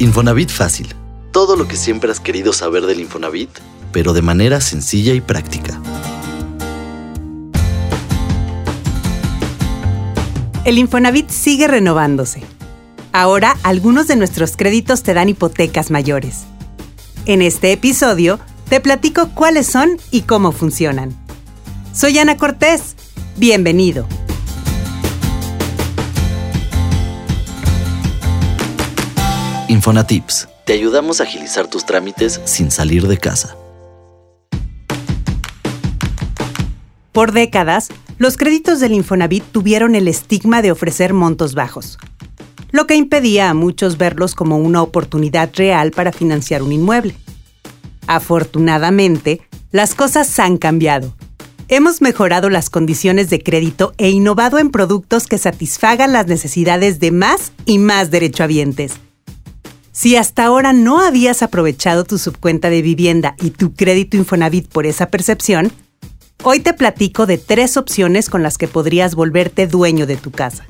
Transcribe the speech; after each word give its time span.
Infonavit 0.00 0.48
Fácil. 0.48 0.94
Todo 1.30 1.56
lo 1.56 1.68
que 1.68 1.76
siempre 1.76 2.10
has 2.10 2.20
querido 2.20 2.54
saber 2.54 2.86
del 2.86 3.00
Infonavit, 3.00 3.50
pero 3.92 4.14
de 4.14 4.22
manera 4.22 4.62
sencilla 4.62 5.12
y 5.12 5.20
práctica. 5.20 5.78
El 10.64 10.78
Infonavit 10.78 11.28
sigue 11.28 11.68
renovándose. 11.68 12.40
Ahora 13.12 13.58
algunos 13.62 14.08
de 14.08 14.16
nuestros 14.16 14.56
créditos 14.56 15.02
te 15.02 15.12
dan 15.12 15.28
hipotecas 15.28 15.90
mayores. 15.90 16.44
En 17.26 17.42
este 17.42 17.70
episodio 17.70 18.40
te 18.70 18.80
platico 18.80 19.28
cuáles 19.34 19.66
son 19.66 19.98
y 20.10 20.22
cómo 20.22 20.52
funcionan. 20.52 21.14
Soy 21.92 22.18
Ana 22.18 22.38
Cortés. 22.38 22.96
Bienvenido. 23.36 24.06
Infonatips. 29.70 30.48
Te 30.64 30.72
ayudamos 30.72 31.20
a 31.20 31.22
agilizar 31.22 31.68
tus 31.68 31.86
trámites 31.86 32.40
sin 32.44 32.72
salir 32.72 33.06
de 33.06 33.18
casa. 33.18 33.56
Por 37.12 37.30
décadas, 37.30 37.86
los 38.18 38.36
créditos 38.36 38.80
del 38.80 38.94
Infonavit 38.94 39.44
tuvieron 39.44 39.94
el 39.94 40.08
estigma 40.08 40.60
de 40.60 40.72
ofrecer 40.72 41.14
montos 41.14 41.54
bajos, 41.54 41.98
lo 42.72 42.88
que 42.88 42.96
impedía 42.96 43.48
a 43.48 43.54
muchos 43.54 43.96
verlos 43.96 44.34
como 44.34 44.58
una 44.58 44.82
oportunidad 44.82 45.50
real 45.54 45.92
para 45.92 46.10
financiar 46.10 46.64
un 46.64 46.72
inmueble. 46.72 47.14
Afortunadamente, 48.08 49.40
las 49.70 49.94
cosas 49.94 50.36
han 50.40 50.56
cambiado. 50.56 51.14
Hemos 51.68 52.00
mejorado 52.00 52.50
las 52.50 52.70
condiciones 52.70 53.30
de 53.30 53.40
crédito 53.40 53.92
e 53.98 54.10
innovado 54.10 54.58
en 54.58 54.72
productos 54.72 55.28
que 55.28 55.38
satisfagan 55.38 56.12
las 56.12 56.26
necesidades 56.26 56.98
de 56.98 57.12
más 57.12 57.52
y 57.66 57.78
más 57.78 58.10
derechohabientes 58.10 58.94
si 60.00 60.16
hasta 60.16 60.46
ahora 60.46 60.72
no 60.72 60.98
habías 61.00 61.42
aprovechado 61.42 62.04
tu 62.04 62.16
subcuenta 62.16 62.70
de 62.70 62.80
vivienda 62.80 63.34
y 63.38 63.50
tu 63.50 63.74
crédito 63.74 64.16
Infonavit 64.16 64.66
por 64.66 64.86
esa 64.86 65.10
percepción, 65.10 65.70
hoy 66.42 66.60
te 66.60 66.72
platico 66.72 67.26
de 67.26 67.36
tres 67.36 67.76
opciones 67.76 68.30
con 68.30 68.42
las 68.42 68.56
que 68.56 68.66
podrías 68.66 69.14
volverte 69.14 69.66
dueño 69.66 70.06
de 70.06 70.16
tu 70.16 70.30
casa. 70.30 70.64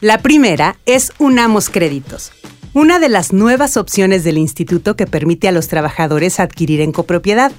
La 0.00 0.18
primera 0.18 0.76
es 0.86 1.12
Unamos 1.18 1.68
Créditos, 1.68 2.30
una 2.74 3.00
de 3.00 3.08
las 3.08 3.32
nuevas 3.32 3.76
opciones 3.76 4.22
del 4.22 4.38
instituto 4.38 4.94
que 4.94 5.08
permite 5.08 5.48
a 5.48 5.52
los 5.52 5.66
trabajadores 5.66 6.38
adquirir 6.38 6.80
en 6.80 6.92
copropiedad, 6.92 7.50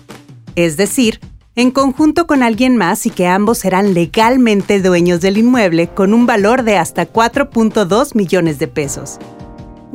es 0.55 0.77
decir, 0.77 1.19
en 1.57 1.71
conjunto 1.71 2.25
con 2.25 2.41
alguien 2.41 2.77
más 2.77 3.05
y 3.05 3.09
que 3.09 3.27
ambos 3.27 3.57
serán 3.57 3.93
legalmente 3.93 4.81
dueños 4.81 5.19
del 5.19 5.39
inmueble 5.39 5.89
con 5.89 6.13
un 6.13 6.25
valor 6.25 6.63
de 6.63 6.77
hasta 6.77 7.05
4.2 7.05 8.15
millones 8.15 8.59
de 8.59 8.69
pesos. 8.69 9.19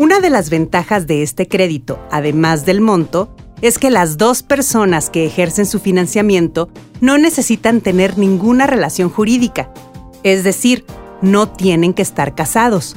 Una 0.01 0.19
de 0.20 0.31
las 0.31 0.48
ventajas 0.48 1.06
de 1.06 1.23
este 1.23 1.47
crédito, 1.47 1.98
además 2.11 2.65
del 2.65 2.81
monto, 2.81 3.29
es 3.61 3.77
que 3.77 3.91
las 3.91 4.17
dos 4.17 4.43
personas 4.43 5.11
que 5.11 5.27
ejercen 5.27 5.67
su 5.67 5.79
financiamiento 5.79 6.70
no 7.03 7.19
necesitan 7.19 7.83
tener 7.83 8.17
ninguna 8.17 8.67
relación 8.67 9.11
jurídica, 9.11 9.71
es 10.23 10.43
decir, 10.43 10.87
no 11.21 11.51
tienen 11.51 11.93
que 11.93 12.01
estar 12.01 12.34
casados. 12.34 12.97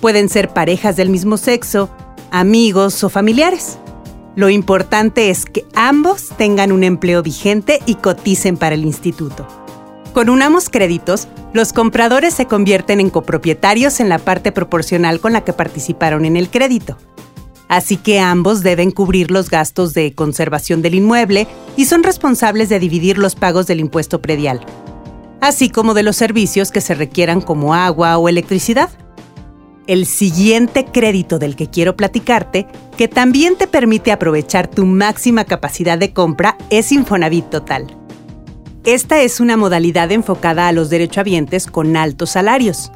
Pueden 0.00 0.28
ser 0.28 0.48
parejas 0.48 0.96
del 0.96 1.10
mismo 1.10 1.36
sexo, 1.36 1.90
amigos 2.32 3.04
o 3.04 3.08
familiares. 3.08 3.78
Lo 4.34 4.50
importante 4.50 5.30
es 5.30 5.44
que 5.44 5.64
ambos 5.76 6.30
tengan 6.36 6.72
un 6.72 6.82
empleo 6.82 7.22
vigente 7.22 7.78
y 7.86 7.94
coticen 7.94 8.56
para 8.56 8.74
el 8.74 8.84
instituto. 8.84 9.46
Con 10.12 10.28
Unamos 10.28 10.68
Créditos, 10.68 11.26
los 11.54 11.72
compradores 11.72 12.34
se 12.34 12.44
convierten 12.44 13.00
en 13.00 13.08
copropietarios 13.08 13.98
en 13.98 14.10
la 14.10 14.18
parte 14.18 14.52
proporcional 14.52 15.20
con 15.20 15.32
la 15.32 15.42
que 15.42 15.54
participaron 15.54 16.26
en 16.26 16.36
el 16.36 16.50
crédito. 16.50 16.98
Así 17.68 17.96
que 17.96 18.20
ambos 18.20 18.62
deben 18.62 18.90
cubrir 18.90 19.30
los 19.30 19.48
gastos 19.48 19.94
de 19.94 20.14
conservación 20.14 20.82
del 20.82 20.96
inmueble 20.96 21.46
y 21.78 21.86
son 21.86 22.02
responsables 22.02 22.68
de 22.68 22.78
dividir 22.78 23.16
los 23.16 23.34
pagos 23.34 23.66
del 23.66 23.80
impuesto 23.80 24.20
predial, 24.20 24.60
así 25.40 25.70
como 25.70 25.94
de 25.94 26.02
los 26.02 26.16
servicios 26.16 26.70
que 26.70 26.82
se 26.82 26.94
requieran 26.94 27.40
como 27.40 27.72
agua 27.72 28.18
o 28.18 28.28
electricidad. 28.28 28.90
El 29.86 30.04
siguiente 30.04 30.84
crédito 30.84 31.38
del 31.38 31.56
que 31.56 31.70
quiero 31.70 31.96
platicarte, 31.96 32.66
que 32.98 33.08
también 33.08 33.56
te 33.56 33.66
permite 33.66 34.12
aprovechar 34.12 34.68
tu 34.68 34.84
máxima 34.84 35.46
capacidad 35.46 35.96
de 35.96 36.12
compra, 36.12 36.58
es 36.68 36.92
Infonavit 36.92 37.48
Total. 37.48 38.01
Esta 38.84 39.22
es 39.22 39.38
una 39.38 39.56
modalidad 39.56 40.10
enfocada 40.10 40.66
a 40.66 40.72
los 40.72 40.90
derechohabientes 40.90 41.68
con 41.68 41.96
altos 41.96 42.30
salarios. 42.30 42.90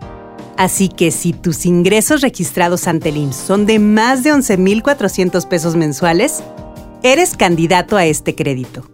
Así 0.56 0.88
que 0.88 1.12
si 1.12 1.32
tus 1.32 1.64
ingresos 1.64 2.22
registrados 2.22 2.88
ante 2.88 3.10
el 3.10 3.32
son 3.32 3.66
de 3.66 3.78
más 3.78 4.24
de 4.24 4.32
11.400 4.32 5.46
pesos 5.46 5.76
mensuales, 5.76 6.42
eres 7.04 7.36
candidato 7.36 7.96
a 7.96 8.04
este 8.04 8.34
crédito. 8.34 8.90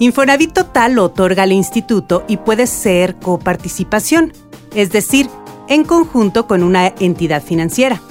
Infonavit 0.00 0.52
Total 0.52 0.94
lo 0.94 1.04
otorga 1.04 1.44
al 1.44 1.52
instituto 1.52 2.24
y 2.26 2.38
puede 2.38 2.66
ser 2.66 3.14
coparticipación, 3.14 4.32
es 4.74 4.90
decir, 4.90 5.30
en 5.68 5.84
conjunto 5.84 6.48
con 6.48 6.64
una 6.64 6.88
entidad 6.98 7.40
financiera. 7.40 8.02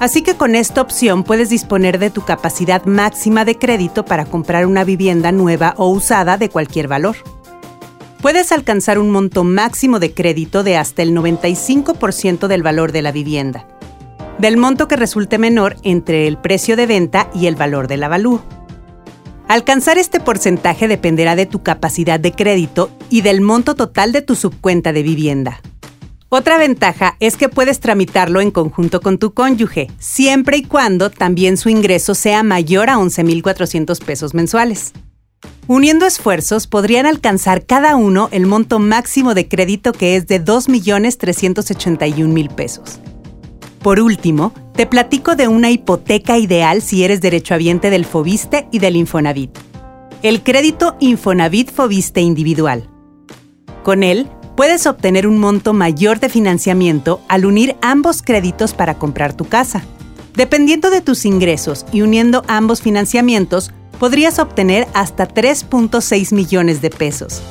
Así 0.00 0.22
que 0.22 0.34
con 0.34 0.54
esta 0.54 0.80
opción 0.80 1.22
puedes 1.22 1.50
disponer 1.50 1.98
de 1.98 2.10
tu 2.10 2.22
capacidad 2.22 2.84
máxima 2.84 3.44
de 3.44 3.56
crédito 3.56 4.04
para 4.04 4.24
comprar 4.24 4.66
una 4.66 4.84
vivienda 4.84 5.32
nueva 5.32 5.74
o 5.76 5.88
usada 5.88 6.36
de 6.36 6.48
cualquier 6.48 6.88
valor. 6.88 7.16
Puedes 8.20 8.52
alcanzar 8.52 8.98
un 8.98 9.10
monto 9.10 9.44
máximo 9.44 10.00
de 10.00 10.12
crédito 10.12 10.62
de 10.62 10.76
hasta 10.76 11.02
el 11.02 11.14
95% 11.14 12.46
del 12.48 12.62
valor 12.62 12.90
de 12.90 13.02
la 13.02 13.12
vivienda, 13.12 13.66
del 14.38 14.56
monto 14.56 14.88
que 14.88 14.96
resulte 14.96 15.38
menor 15.38 15.76
entre 15.82 16.26
el 16.26 16.38
precio 16.38 16.76
de 16.76 16.86
venta 16.86 17.28
y 17.34 17.46
el 17.46 17.54
valor 17.54 17.86
del 17.86 18.02
avalúo. 18.02 18.42
Alcanzar 19.46 19.98
este 19.98 20.20
porcentaje 20.20 20.88
dependerá 20.88 21.36
de 21.36 21.44
tu 21.44 21.62
capacidad 21.62 22.18
de 22.18 22.32
crédito 22.32 22.90
y 23.10 23.20
del 23.20 23.42
monto 23.42 23.74
total 23.74 24.10
de 24.10 24.22
tu 24.22 24.34
subcuenta 24.36 24.92
de 24.92 25.02
vivienda. 25.02 25.60
Otra 26.36 26.58
ventaja 26.58 27.16
es 27.20 27.36
que 27.36 27.48
puedes 27.48 27.78
tramitarlo 27.78 28.40
en 28.40 28.50
conjunto 28.50 29.00
con 29.00 29.18
tu 29.18 29.34
cónyuge, 29.34 29.86
siempre 30.00 30.56
y 30.56 30.64
cuando 30.64 31.08
también 31.08 31.56
su 31.56 31.68
ingreso 31.68 32.16
sea 32.16 32.42
mayor 32.42 32.90
a 32.90 32.96
11.400 32.96 34.04
pesos 34.04 34.34
mensuales. 34.34 34.90
Uniendo 35.68 36.06
esfuerzos, 36.06 36.66
podrían 36.66 37.06
alcanzar 37.06 37.66
cada 37.66 37.94
uno 37.94 38.30
el 38.32 38.46
monto 38.46 38.80
máximo 38.80 39.34
de 39.34 39.46
crédito 39.46 39.92
que 39.92 40.16
es 40.16 40.26
de 40.26 40.44
2.381.000 40.44 42.52
pesos. 42.52 42.98
Por 43.80 44.00
último, 44.00 44.52
te 44.74 44.86
platico 44.86 45.36
de 45.36 45.46
una 45.46 45.70
hipoteca 45.70 46.36
ideal 46.36 46.82
si 46.82 47.04
eres 47.04 47.20
derechohabiente 47.20 47.90
del 47.90 48.04
Fobiste 48.04 48.66
y 48.72 48.80
del 48.80 48.96
Infonavit. 48.96 49.56
El 50.24 50.42
crédito 50.42 50.96
Infonavit 50.98 51.70
Fobiste 51.70 52.22
individual. 52.22 52.90
Con 53.84 54.02
él, 54.02 54.28
puedes 54.56 54.86
obtener 54.86 55.26
un 55.26 55.38
monto 55.38 55.72
mayor 55.72 56.20
de 56.20 56.28
financiamiento 56.28 57.20
al 57.28 57.44
unir 57.44 57.76
ambos 57.82 58.22
créditos 58.22 58.72
para 58.74 58.94
comprar 58.94 59.34
tu 59.34 59.44
casa. 59.46 59.82
Dependiendo 60.34 60.90
de 60.90 61.00
tus 61.00 61.24
ingresos 61.24 61.86
y 61.92 62.02
uniendo 62.02 62.44
ambos 62.48 62.82
financiamientos, 62.82 63.72
podrías 63.98 64.38
obtener 64.38 64.88
hasta 64.94 65.28
3.6 65.28 66.34
millones 66.34 66.82
de 66.82 66.90
pesos, 66.90 67.42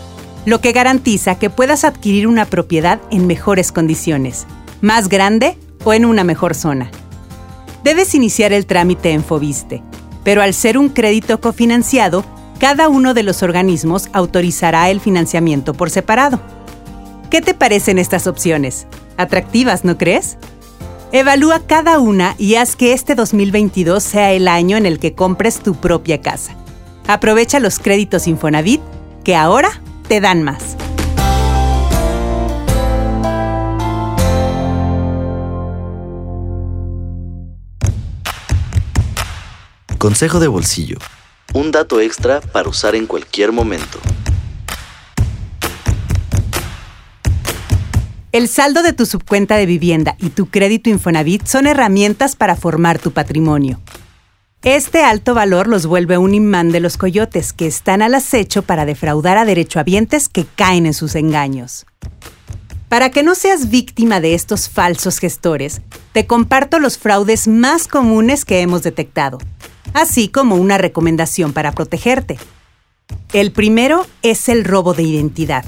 lo 0.46 0.60
que 0.60 0.74
garantiza 0.74 1.40
que 1.40 1.50
puedas 1.50 1.84
adquirir 1.86 2.28
una 2.28 2.46
propiedad 2.46 3.00
en 3.12 3.28
mejores 3.28 3.72
condiciones, 3.72 4.46
más 4.82 5.08
grande 5.08 5.58
o 5.86 5.94
en 5.94 6.06
una 6.06 6.24
mejor 6.24 6.56
zona. 6.56 6.92
Debes 7.84 8.16
iniciar 8.16 8.54
el 8.54 8.66
trámite 8.66 9.12
en 9.12 9.24
Fobiste, 9.24 9.82
pero 10.24 10.42
al 10.42 10.54
ser 10.54 10.78
un 10.78 10.90
crédito 10.90 11.40
cofinanciado, 11.40 12.26
cada 12.60 12.88
uno 12.88 13.14
de 13.14 13.24
los 13.24 13.44
organismos 13.44 14.10
autorizará 14.14 14.90
el 14.90 15.02
financiamiento 15.02 15.74
por 15.74 15.90
separado. 15.90 16.40
¿Qué 17.34 17.42
te 17.42 17.56
parecen 17.56 17.98
estas 17.98 18.28
opciones? 18.28 18.86
Atractivas, 19.18 19.84
¿no 19.84 19.98
crees? 19.98 20.38
Evalúa 21.12 21.66
cada 21.66 21.98
una 21.98 22.36
y 22.38 22.58
haz 22.58 22.76
que 22.76 22.94
este 22.94 23.16
2022 23.16 24.04
sea 24.04 24.34
el 24.34 24.48
año 24.48 24.78
en 24.78 24.86
el 24.86 25.00
que 25.00 25.16
compres 25.16 25.60
tu 25.60 25.74
propia 25.74 26.22
casa. 26.22 26.56
Aprovecha 27.08 27.60
los 27.60 27.80
créditos 27.80 28.28
Infonavit 28.28 28.82
que 29.24 29.36
ahora 29.36 29.82
te 30.08 30.22
dan 30.22 30.44
más. 30.44 30.78
Consejo 39.98 40.40
de 40.40 40.50
bolsillo. 40.50 41.00
Un 41.56 41.72
dato 41.72 42.00
extra 42.00 42.42
para 42.42 42.70
usar 42.70 42.94
en 42.94 43.08
cualquier 43.08 43.52
momento. 43.52 43.98
El 48.34 48.48
saldo 48.48 48.82
de 48.82 48.94
tu 48.94 49.06
subcuenta 49.06 49.58
de 49.58 49.68
vivienda 49.68 50.16
y 50.18 50.32
tu 50.32 50.48
crédito 50.48 50.90
Infonavit 50.90 51.46
son 51.46 51.68
herramientas 51.68 52.36
para 52.36 52.56
formar 52.56 52.98
tu 52.98 53.12
patrimonio. 53.12 53.80
Este 54.64 55.04
alto 55.04 55.36
valor 55.36 55.68
los 55.68 55.86
vuelve 55.86 56.18
un 56.18 56.34
imán 56.34 56.72
de 56.72 56.80
los 56.80 56.98
coyotes 56.98 57.54
que 57.54 57.68
están 57.68 58.02
al 58.02 58.16
acecho 58.16 58.64
para 58.64 58.88
defraudar 58.88 59.38
a 59.38 59.46
derechohabientes 59.46 60.30
que 60.30 60.46
caen 60.46 60.88
en 60.88 60.96
sus 60.96 61.14
engaños. 61.14 61.86
Para 62.90 63.12
que 63.12 63.22
no 63.22 63.36
seas 63.36 63.70
víctima 63.70 64.20
de 64.20 64.34
estos 64.34 64.68
falsos 64.68 65.20
gestores, 65.20 65.84
te 66.12 66.26
comparto 66.26 66.80
los 66.80 66.98
fraudes 66.98 67.48
más 67.48 67.88
comunes 67.88 68.46
que 68.46 68.62
hemos 68.62 68.82
detectado, 68.82 69.38
así 69.94 70.28
como 70.28 70.56
una 70.56 70.80
recomendación 70.80 71.54
para 71.54 71.72
protegerte. 71.72 72.40
El 73.32 73.52
primero 73.52 74.08
es 74.24 74.50
el 74.50 74.66
robo 74.66 74.96
de 74.96 75.04
identidad, 75.04 75.66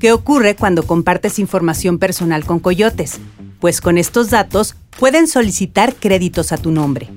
que 0.00 0.10
ocurre 0.12 0.56
cuando 0.56 0.84
compartes 0.84 1.38
información 1.38 1.98
personal 1.98 2.46
con 2.46 2.58
coyotes, 2.58 3.20
pues 3.60 3.82
con 3.82 3.98
estos 3.98 4.30
datos 4.30 4.74
pueden 4.98 5.28
solicitar 5.28 5.94
créditos 5.94 6.50
a 6.52 6.56
tu 6.56 6.70
nombre. 6.72 7.10